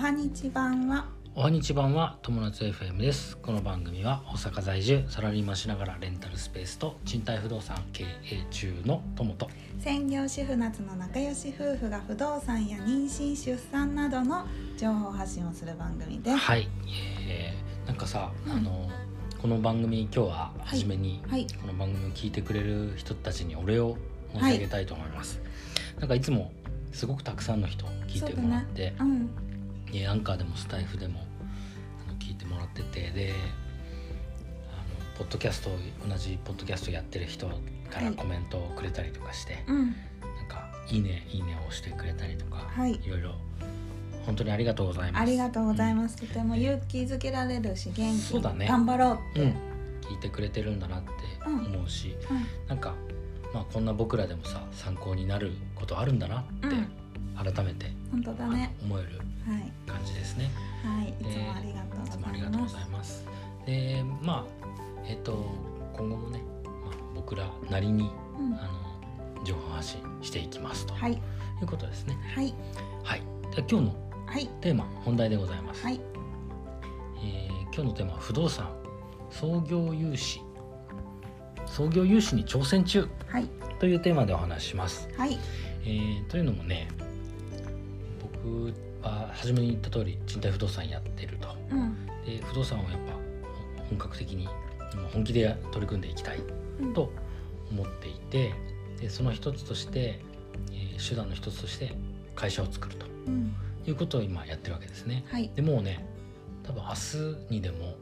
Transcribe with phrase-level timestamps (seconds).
[0.00, 1.04] はにち版は。
[1.34, 3.36] おはにち版は友達 FM です。
[3.36, 9.50] この番組は大阪在住サラリーマンしながらレンタルスペースと賃貸不動産経営中の友と。
[9.78, 14.46] 専業主婦夏の仲良し夫婦が不動産や妊娠出産などの
[14.78, 16.36] 情報発信をする番組です。
[16.38, 16.66] はい、
[17.28, 18.52] えー、なんかさ、うん。
[18.52, 18.88] あの
[19.38, 21.46] この番組今日は初めに、はい。
[21.60, 23.98] この番組を聞いてくれる人たちにお礼を
[24.32, 25.42] 申し上げたいと思います、
[25.98, 26.52] なんかいつも
[26.90, 29.30] すごくたくさんの人聞いてもらって、うん
[29.94, 31.20] えアンカーでもスタイフでも
[32.08, 33.34] あの聞いてもらっててで
[34.72, 35.70] あのポッドキャスト
[36.06, 37.54] 同じポッドキャストやってる人か
[38.00, 38.14] らはい。
[38.14, 39.86] コメントをくれたりとかして、うん。
[39.86, 42.92] なんか「いいねいいね」を押してくれたりとか、はい。
[42.94, 43.34] いろいろ
[44.26, 45.22] 本当にありがとうございます。
[45.22, 48.66] ありがとうございます、とても勇気づけられるし元気そうだね。
[48.66, 49.48] 頑張ろうって、うん、
[50.02, 51.10] 聞いてくれてるんだなって
[51.46, 51.66] うん。
[51.74, 52.94] 思うし、うんなんか、
[53.52, 56.86] まあ、こんな僕らでもさ参考になることあるんだなってうん
[57.42, 58.74] 改めて、本当だね。
[58.82, 59.08] 思える
[59.46, 59.72] はい。
[59.86, 60.50] 感じですね。
[60.84, 61.08] はい。
[61.08, 62.36] いつもありがとういつもあございます。
[62.36, 63.26] りがとうございます。
[63.66, 64.44] でまあ
[65.06, 65.44] えっ、と
[65.96, 68.54] 今後もね、まあ、僕らなりにうん。
[68.54, 70.94] あの情報発信していきますと。
[70.94, 71.12] はい。
[71.14, 71.18] い
[71.62, 72.16] うことですね。
[72.34, 72.54] はい。
[73.02, 73.20] はい。
[73.56, 74.46] で今日のはい。
[74.60, 75.82] テーマ本題でございます。
[75.84, 76.00] はい。
[77.22, 78.68] えー今日のテーマは不動産。
[79.30, 80.40] 創業融資。
[81.66, 83.48] 創業融資に挑戦中はい。
[83.78, 85.08] というテーマでお話しします。
[85.16, 85.38] はい。
[85.84, 86.88] えーというのもね
[88.44, 91.48] 僕は初めに言った通り賃貸不動産やってると。
[91.70, 91.96] うん
[92.26, 93.14] で不動産をやっぱ
[93.88, 94.46] 本格的に
[95.12, 96.38] 本気で取り組んでいきたい
[96.80, 97.10] うんと
[97.70, 98.52] 思っていて
[99.00, 100.20] でその一つとして、
[100.72, 101.92] えー手段の一つとして
[102.34, 103.54] 会社を作るとうん
[103.86, 105.24] いうことを今やってるわけですね。
[105.30, 106.04] はいでもうね
[106.62, 106.94] 多分明
[107.48, 107.94] 日にでも、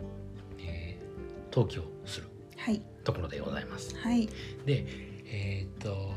[0.58, 1.08] えー
[1.54, 3.96] 登記をするはいところでございます。
[3.96, 4.26] はい
[4.66, 4.84] で
[5.26, 6.12] えーっと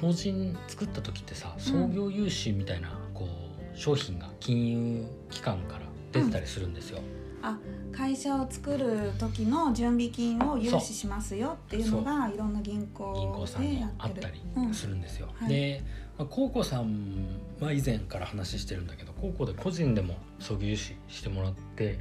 [0.00, 5.80] 法人作った時ってさ創業融資みたいな、こう商品が金融機関から
[6.12, 7.00] 出てたりするんですよ。
[7.42, 7.58] あ
[7.92, 13.98] 会社を作る時の準備金を融資しますよっていうのがいろんな銀銀行行さんにでやってる。
[13.98, 14.74] あったりうん。
[14.74, 15.28] するんですよ。
[15.34, 15.48] はい。
[15.48, 15.82] で、
[16.18, 17.26] まあ、コウコさん
[17.60, 21.98] は以前から話してるんだけどコウコで個人でも創業融資してもらって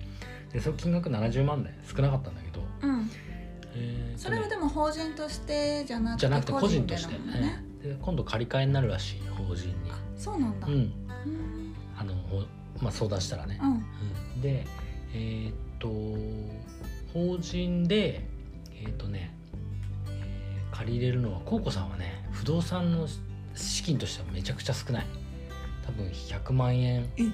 [0.53, 3.09] でその金額70万で少なかったんだけど、うん。
[3.75, 9.73] えーとねそれはでも法人としてじゃなくてじゃなくて個人とでして、ねで今度借り換えになるらしい法人に。
[10.17, 10.67] そうなんだ。
[10.67, 10.93] うん、うん。
[11.97, 12.43] あのほ
[12.81, 13.59] まあ、相談したらね。
[13.61, 13.71] うん。
[13.73, 13.75] う
[14.37, 14.41] ん。
[14.41, 14.65] で
[15.13, 15.89] えーっと
[17.13, 18.25] 法人で
[18.71, 19.35] えーっとね、
[20.07, 23.07] えー借りれるのはコウコさんはね不動産の
[23.53, 25.05] 資金としてはめちゃくちゃ少ない。
[25.85, 27.25] 多分100万円え？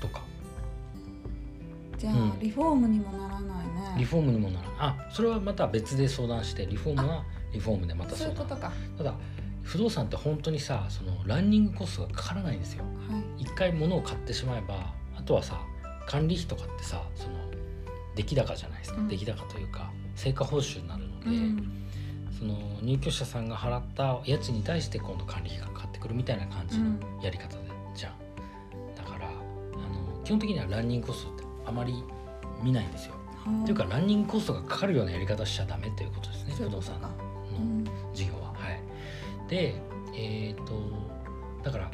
[0.00, 0.22] とか。
[1.98, 2.38] じゃあ、うん。
[2.40, 3.96] リフォームにもならないね。
[3.98, 8.36] リフォームにもならあそれはまた別で相談してリフォームはリフォームでまた相談。
[8.36, 8.66] そういうことか。
[8.68, 9.14] はただ
[9.66, 12.84] 不動産って本当にさそのランニングコストがかからないんですよ。
[13.36, 13.42] い。
[13.42, 15.60] 一回物を買ってしまえばあとはさ
[16.06, 17.34] 管理費とかってさその
[18.14, 19.08] 出来高じゃないですか、うん。
[19.08, 21.86] 出来高というか成果報酬になるので、うん。
[22.38, 28.14] その入居者さんが払った家賃に対して今度管理費がかかってくるみたいな感じのやり方で、じゃん。
[28.94, 32.04] だからあの基本的にはランニングコストってあまり
[32.62, 37.08] 見ないんですよ、はあというかランニングコストがかかるようなやり方しちゃダメということですね不動産の
[39.48, 39.74] で
[40.14, 40.80] えっ、と
[41.62, 41.90] だから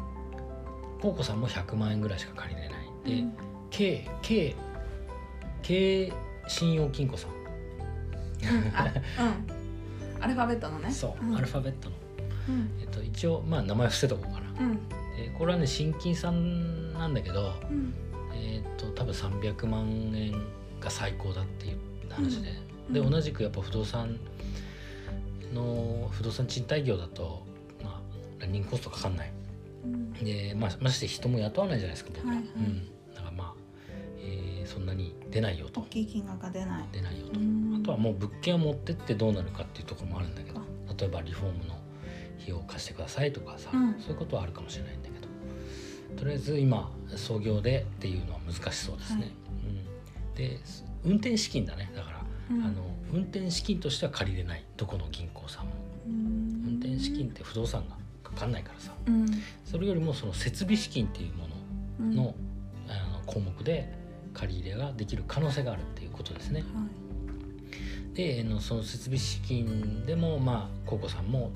[1.01, 3.33] コウコさんも100万円ぐらいしか借りれないで、うん。
[3.71, 4.57] K K
[5.62, 6.12] K
[6.49, 7.31] 信用金庫さん。
[7.31, 7.35] う
[8.45, 10.23] ん。
[10.23, 10.91] アルファベットのね。
[10.91, 11.37] そう、ん。
[11.37, 11.97] アルファベットの、
[12.49, 12.71] うん。
[12.81, 14.51] えっと、一応まあ名前伏せとこうかな。
[14.61, 14.89] うん。
[15.17, 17.95] でこれはね新金さんなんだけどうん。
[18.35, 20.33] えっと多分300万円
[20.81, 21.79] が最高だっていう
[22.11, 22.53] 話で、
[22.91, 24.19] で同じくやっぱ不動産
[25.53, 27.45] の不動産賃貸業だと
[27.83, 28.01] まあ
[28.41, 29.33] ランニングコストかかんない。
[29.85, 30.13] うん。
[30.13, 32.27] で、まあ、まして人も雇わないじゃないですか僕。
[32.27, 32.47] ら、はいはい。
[32.57, 33.15] うん。
[33.15, 33.55] だからまあ、
[34.19, 35.81] えーそんなに出ないよと。
[35.81, 36.85] 大きい金額が出ない。
[36.93, 37.79] 出ないよと、うん。
[37.83, 40.61] あとはもう物件を持ってってどうなるかっていうところもあるんだけど
[40.97, 41.75] 例えばリフォームの
[42.39, 43.94] 費用を貸してくださいとかさ、うん。
[44.00, 45.26] そういうことはあるかもしれないんだけど
[46.17, 49.31] とりあえず今創業でっていうのは難しそうですね、はい。
[49.31, 50.61] うん、で
[51.05, 51.91] 運転資金だね。
[51.97, 52.65] だから、うん。
[52.65, 55.73] あの運転資金としては借りれないどこの銀行さんも。
[56.06, 56.12] うん。
[56.67, 58.93] 運転資金って不動産がかかんないからさ。
[59.06, 59.27] うん。
[59.65, 61.47] それよりもその設備資金っていうも
[62.00, 62.15] うん。
[62.15, 62.35] のの,、
[62.89, 63.93] あの項目で
[64.35, 66.61] 借り入れができる可能性があるっていうことですね。
[66.61, 66.87] は
[68.15, 71.50] であのその設備資金でもまあコウコさんも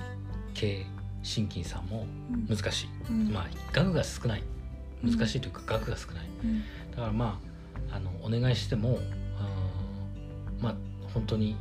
[0.55, 0.87] 経
[1.23, 2.07] 新金さんも
[2.49, 3.33] 難しい、うん。
[3.33, 4.43] まあ額が少ない。
[5.03, 6.27] 難しいというか額が少ない。
[6.45, 6.61] うん。
[6.91, 7.41] だからま
[7.91, 8.99] ああのお願いしても
[10.61, 10.75] まあ
[11.13, 11.57] 本当に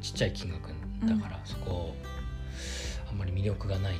[0.00, 0.68] ちっちゃい金額
[1.06, 1.94] だから、そこ
[3.08, 3.96] あんまり魅力がない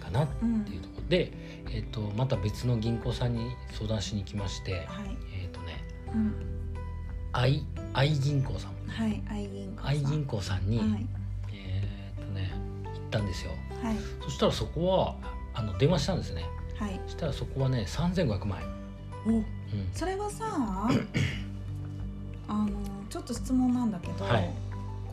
[0.00, 1.32] かなってうんいうところで、
[1.70, 5.16] えっとまた別の銀行さんに相談しに来まして、はい。
[5.42, 6.34] えっとねうん。
[7.32, 7.64] 愛
[7.94, 8.72] 愛銀行さん。
[8.88, 9.88] はい愛銀行さん。
[9.88, 11.06] 愛銀行さんに、はい。
[11.54, 12.52] えっとね
[12.84, 13.52] 行ったんですよ。
[13.82, 13.96] はい。
[14.22, 15.16] そしたらそこは
[15.54, 16.44] あの電話したんですね。
[16.78, 17.00] はい。
[17.06, 18.60] そしたらそこはね3500万
[19.26, 19.38] 円、お。
[19.38, 19.44] うん、
[19.94, 20.44] それはさ
[22.48, 22.68] あの
[23.08, 24.50] ちょっと質問なんだけど、はい。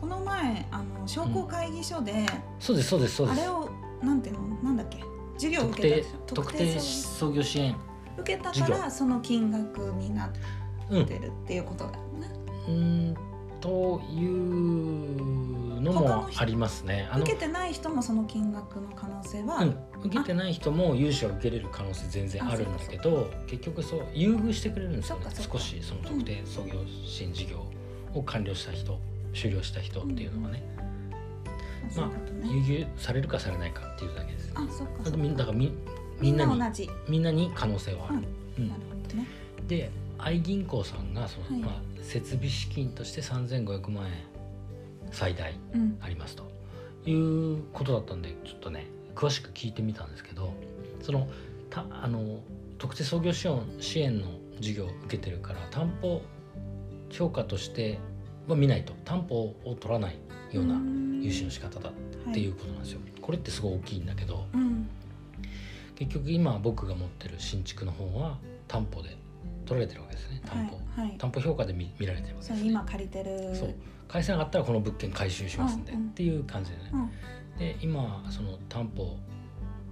[0.00, 2.26] この前あの商工会議所で、
[2.58, 3.40] そうですそうですそうです。
[3.40, 3.70] あれを
[4.02, 4.48] なんていうの？
[4.62, 4.98] なんだっけ？
[5.34, 7.76] 授業を受けた特定創業支援。
[8.18, 10.30] 受けたからその金額になっ
[10.90, 12.28] うんてるっていうことだよね、
[12.66, 12.72] うー
[13.12, 13.14] ん
[13.60, 17.08] というのもありますね。
[17.10, 25.26] あの受けてない人もその金額の可能性は、うん、受けてない人も融資は受けれる可能性全然あるんだけど結局そう優遇してくれるんですよね。
[25.30, 27.64] 少しその特定創業支援事業
[28.14, 28.98] を完了した人
[29.34, 30.62] 終了した人っていうのはね、
[31.90, 34.52] そういうことね、優遇されるかされないかっていうだけです。
[34.54, 35.72] あそっかだからみんなに
[37.08, 38.16] みんなに可能性はある。
[38.58, 38.68] うん。
[38.68, 39.26] なるほどね。
[39.66, 39.90] で
[40.24, 41.58] 愛銀行さんがその、はい。
[41.60, 44.12] まあ、設備資金として3500万円
[45.10, 45.98] 最大うん。
[46.00, 46.50] ありますと。
[47.06, 50.52] いうことだったんでちょっとね詳しく聞いてみたんですけど
[51.00, 51.28] その
[51.70, 52.40] たあの
[52.76, 54.26] 特定創業支援支援の
[54.56, 56.20] 授業を受けてるから担保
[57.10, 57.98] 評価として
[58.48, 58.92] は見ないと。
[59.04, 60.18] 担保を取らない
[60.52, 60.74] ような
[61.22, 63.00] 融資の仕方だっていうことなんですよ。
[63.20, 64.88] これってすごい大きいんだけどうん。
[65.94, 68.38] 結局今僕が持ってる新築の方は
[68.68, 69.16] 担保で
[69.70, 71.08] 取られてるわけですね担保、はい。
[71.08, 73.54] はい担保評価で見見られてるわけです、ね、今借りてる。
[73.54, 73.74] そう。
[74.08, 76.08] 返せなかったらこの物件回収しますんで、うんうん。
[76.08, 77.10] っていう感じでね、うん。
[77.58, 79.16] で今その担保、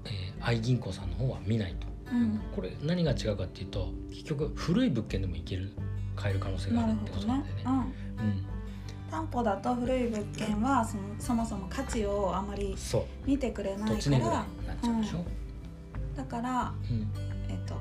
[0.05, 1.87] えー、愛銀行さんの方は見ないと。
[2.13, 2.41] うん。
[2.57, 5.71] これ何が違うかっていうと結局古い物件でもいける
[6.17, 7.63] 買える可能性があなるってことなんだよね。
[7.65, 8.47] うん。
[9.11, 12.77] 担保だと古い物件はそのそもそも価値をあまり
[13.25, 15.25] 見てくれないからうでしょ？
[16.17, 17.07] だからうん。
[17.49, 17.75] えっと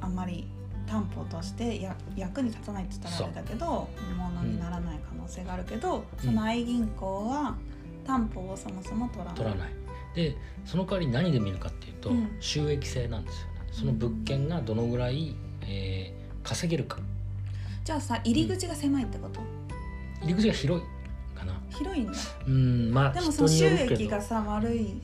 [0.00, 0.46] あんまり
[0.86, 3.66] 担保としてや役に立たないって言ったらあれだけど
[4.16, 7.56] ものにならない可能性があるけど、その愛銀行は
[8.06, 9.34] 担保をそもそも取らない。
[9.34, 9.72] 取らない。
[10.14, 12.36] でその代わり何で見るかっていうと、うん。
[12.40, 13.52] 収益性なんですよね。
[13.72, 16.98] その物件がどのぐらい、えー稼げるか。
[17.84, 19.40] じゃあさ入り口が狭いってこと、
[20.20, 21.60] 入り口が広いかな。
[21.70, 22.12] 広いんだ。
[22.46, 25.02] うんまあでもその収益がさ悪い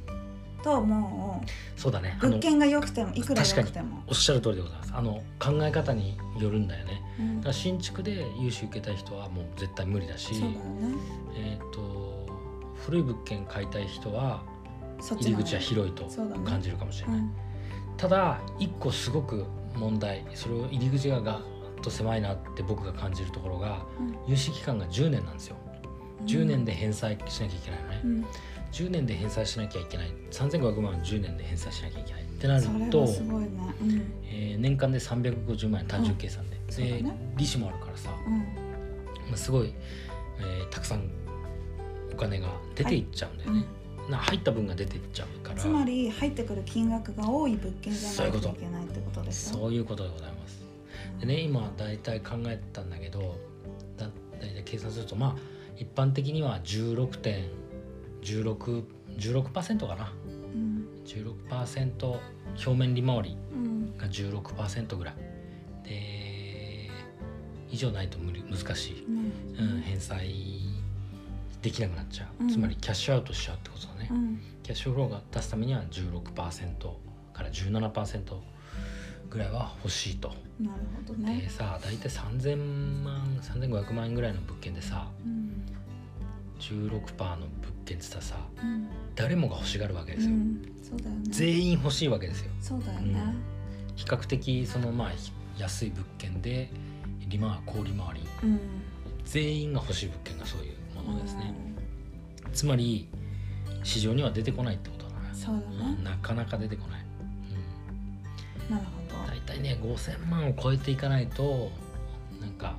[0.62, 1.44] とも
[1.76, 2.19] そうだね。
[2.20, 4.93] 物件が良くてもいくら良くても、おっしゃる通りでございます。
[4.94, 7.03] あの考え方によるんだよね。
[7.19, 7.37] うん。
[7.37, 10.56] だから新築で融資受けたい人はもう絶対無理だしね。
[11.37, 12.26] えー、と
[12.87, 14.43] 古い物件買いたい人は
[15.00, 16.06] 入り口は広いと
[16.44, 17.32] 感じるかもしれない、うん。
[17.97, 19.44] ただ一個すごく
[19.75, 21.43] 問題それを入り口がガー
[21.76, 23.85] ッと狭いなって僕が感じるところが
[24.26, 25.56] 融資期間が10年なんですよ。
[25.56, 25.62] うん
[26.27, 28.27] 10年で返済しなきゃいけないのね、うん。
[28.73, 30.13] 10年で返済しなきゃいけない。
[30.31, 32.23] 3500万10年で返済しなきゃいけない。
[32.23, 33.19] ってなるとね。
[33.21, 34.03] うん。
[34.31, 36.77] えー年間で350万円単純計算で、うだ
[37.11, 37.17] ね。
[37.37, 38.39] 利子もあるからさ、うん。
[38.39, 38.45] ま
[39.35, 39.73] あ、すごい、
[40.39, 41.11] えーたくさん
[42.13, 43.65] お金が出ていっちゃうんだよね、
[44.11, 45.57] な入った分が出ていっちゃうから。
[45.57, 49.55] つまり入ってくる金額が多い物件じゃないといそういうことけないってことでしょ？
[49.59, 50.05] そういうこと。
[50.05, 50.63] でございます。
[51.21, 53.37] でね今大体考えたんだけど
[53.97, 54.09] だ
[54.41, 55.37] 大体計算するとまあ
[55.82, 58.84] 一般的には16.16%
[59.19, 60.12] 16%かな。
[60.55, 62.20] うん16%
[62.55, 65.15] 表面利回りうんが16%ぐらい。
[65.82, 66.89] で
[67.69, 70.60] 以上ないと無理難しい、うんうん、返済
[71.62, 72.48] できなくなっちゃう、うん。
[72.48, 74.41] つまりキャッシュアウトしちゃうってことだね、うん。
[74.62, 76.22] キャッシュフローが出すためには16%
[77.32, 78.41] から17%
[79.32, 80.29] ぐらいは欲しいと、
[80.60, 80.72] なる
[81.06, 81.41] ほどね。
[81.41, 85.65] でさ大体3000万3500万円ぐらいの物件でさうん
[86.60, 90.62] 16%の物件ってさうん誰もが欲しがるわけですよ、うん。
[90.82, 91.22] そうだよね。
[91.29, 92.51] 全員欲しいわけですよ。
[92.60, 93.20] そうだよね。
[93.96, 96.70] 比較的そのまあひ安い物件で
[97.29, 98.20] 利回高利回り。
[98.44, 98.60] うん。
[99.24, 101.55] 全員が欲しい物件がそういうものですね、
[102.53, 103.08] つまり
[103.82, 105.55] 市場には出てこないってことだな、そう
[106.03, 107.05] なかなか出てこない、
[108.69, 109.02] うん、なるほど
[109.61, 111.71] ね5000万を超えていかないと
[112.41, 112.77] なんか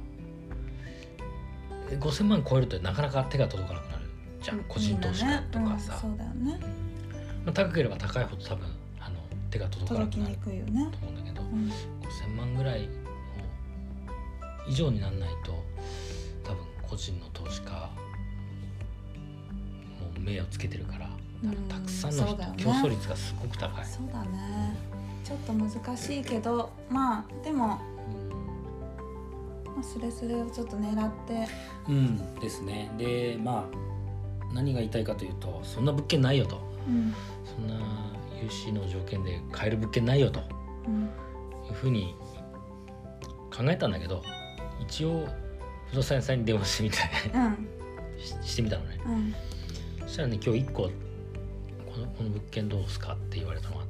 [1.89, 4.03] え5000万超えるとなかなか手が届かなくなる
[4.41, 6.59] じゃん個人投資家とかさ、うね。
[7.45, 8.67] まあ、高ければ高いほど多分
[8.99, 9.15] あの
[9.49, 10.65] 手が届かなくなると思うん
[11.15, 11.71] だけどうん。
[12.01, 12.87] 5000万ぐらいを
[14.67, 15.63] 以上にならないと
[16.43, 17.89] 多分個人の投資家も
[20.17, 21.09] う目をつけてるから
[21.69, 22.53] たくさんの人、ね。
[22.57, 23.85] 競争率がすごく高い。
[23.85, 24.75] そうだね
[25.23, 27.79] ちょっと難しいけどまあでも、ま
[29.79, 31.47] あ、スレスレをちょっと狙って。
[31.87, 32.91] うん、ですね。
[32.97, 36.61] でまあ何が言いたいかというとそんな物件ないよと。
[36.87, 37.13] うん
[37.45, 37.75] そんな
[38.41, 40.41] 融資の条件で買える物件ないよと。
[40.87, 41.09] うん
[41.65, 42.13] いうふうに
[43.55, 44.21] 考えたんだけど
[44.81, 45.25] 一応
[45.89, 47.67] 不動産屋さんに電話してみたいうん。
[48.43, 48.99] ししてみたのね。
[49.05, 50.07] うん。
[50.07, 50.89] そしたらね今日1個こ
[51.99, 53.87] のこの物件どうすかって言われたのがあっ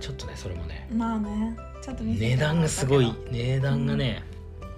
[0.00, 4.22] ちょっとねそれもねうんまあねちょっと値段がすごい値段がね、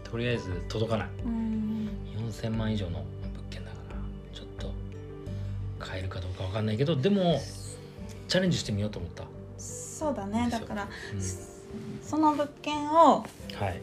[0.05, 1.09] とりあえず届かない。
[1.25, 1.89] うん。
[2.29, 3.05] 4000万以上の物
[3.51, 3.97] 件だから
[4.33, 4.73] ちょっと
[5.81, 7.41] 買えるかどうかわかんないけどでも
[8.29, 9.25] チャレンジしてみようと思った、
[9.59, 11.21] そうだねだからうん。
[12.03, 13.25] その物件を
[13.55, 13.81] はい。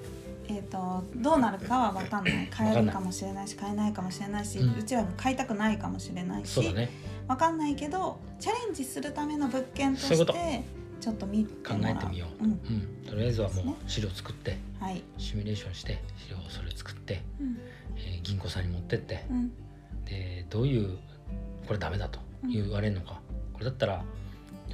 [0.48, 2.48] えー、とどうなるかは分かんない。
[2.50, 6.89] 買えるかもしれないし買えないかもしれないし、ううんちらが買いたくないかもしれないしそうだね
[7.29, 10.63] 分かんないけどチャレンジするための物件として
[11.00, 12.51] ちょっと見て考えてみよう、うん。
[12.51, 17.57] うん、とりあえずはもう資料作ってはい、シミュレーションして資料をそれ作って、うん。
[17.98, 19.51] えー銀行さんに持ってってうん。
[20.05, 20.98] でどういう
[21.67, 22.19] これダメだと
[22.51, 23.21] 言われるのか、
[23.53, 24.03] これだったら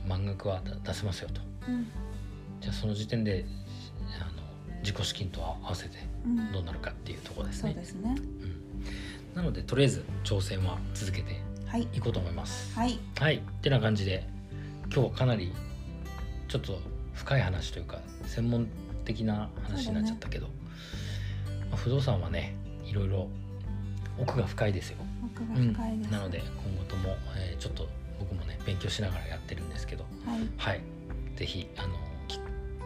[0.07, 1.41] 満額は出せますよと。
[1.67, 1.87] うん。
[2.61, 3.45] じゃあその時点で
[4.21, 4.43] あの
[4.81, 6.51] 自己資金と合わせてうん。
[6.53, 7.73] どうなるかっていうところですね。
[7.73, 8.15] そうですね。
[9.35, 11.87] なのでとりあえず挑戦は続けてはい。
[11.93, 12.73] いこうと思います。
[12.77, 12.99] はい。
[13.19, 13.37] はい。
[13.37, 14.27] ってな感じで
[14.93, 15.53] 今日はかなり
[16.47, 16.79] ちょっと
[17.13, 18.67] 深い話というか専門
[19.03, 20.47] 的な話になっちゃったけど、
[21.69, 22.55] まあ不動産はね
[22.85, 23.27] いろいろ
[24.19, 24.97] 奥が深いですよ、
[25.35, 27.87] 奥がうん深いです、なので今後とも、えーちょっと
[28.19, 30.05] 僕もね勉強しながらやってるんですけど。
[30.25, 30.39] はい。
[30.57, 30.81] はい。
[31.35, 31.95] 是非あの
[32.27, 32.39] き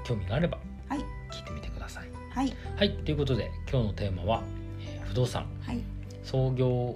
[0.03, 0.57] 興味があれば
[0.87, 0.99] はい。
[1.31, 2.09] 聞いてみてください。
[2.33, 2.53] はい。
[2.77, 2.91] はい。
[2.97, 4.41] ということで今日のテーマは、
[4.81, 5.45] えー不動産。
[5.65, 5.81] はい。
[6.23, 6.95] 創業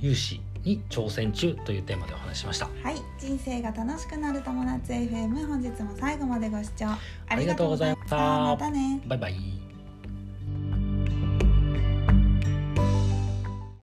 [0.00, 2.66] 融資に挑戦中というテーマでお話ししました。
[2.82, 2.96] はい。
[3.18, 8.16] 人生が楽しくなる友達 FM 本日も最後までご視聴あありがとうございました。
[8.16, 9.00] またね。
[9.06, 9.73] バイバイ